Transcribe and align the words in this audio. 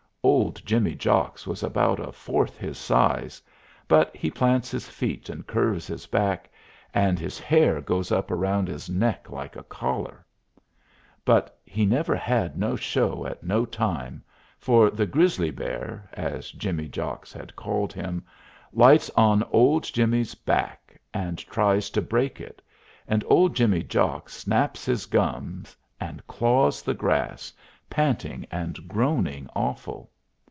Old 0.23 0.61
Jimmy 0.67 0.93
Jocks 0.93 1.47
was 1.47 1.63
about 1.63 1.99
a 1.99 2.11
fourth 2.11 2.55
his 2.59 2.77
size; 2.77 3.41
but 3.87 4.15
he 4.15 4.29
plants 4.29 4.69
his 4.69 4.87
feet 4.87 5.29
and 5.29 5.47
curves 5.47 5.87
his 5.87 6.05
back, 6.05 6.47
and 6.93 7.17
his 7.17 7.39
hair 7.39 7.81
goes 7.81 8.11
up 8.11 8.29
around 8.29 8.67
his 8.67 8.87
neck 8.87 9.31
like 9.31 9.55
a 9.55 9.63
collar. 9.63 10.23
But 11.25 11.57
he 11.65 11.85
never 11.87 12.15
had 12.15 12.55
no 12.55 12.75
show 12.75 13.25
at 13.25 13.41
no 13.43 13.65
time, 13.65 14.21
for 14.59 14.91
the 14.91 15.07
grizzly 15.07 15.49
bear, 15.51 16.07
as 16.13 16.51
Jimmy 16.51 16.87
Jocks 16.87 17.33
had 17.33 17.55
called 17.55 17.91
him, 17.91 18.23
lights 18.73 19.09
on 19.11 19.41
old 19.51 19.83
Jimmy's 19.85 20.35
back 20.35 21.01
and 21.13 21.39
tries 21.39 21.89
to 21.91 22.01
break 22.01 22.39
it, 22.39 22.61
and 23.07 23.23
old 23.27 23.55
Jimmy 23.55 23.81
Jocks 23.81 24.35
snaps 24.35 24.85
his 24.85 25.07
gums 25.07 25.75
and 25.99 26.25
claws 26.27 26.83
the 26.83 26.93
grass, 26.93 27.51
panting 27.89 28.45
and 28.51 28.87
groaning 28.87 29.49
awful. 29.55 30.09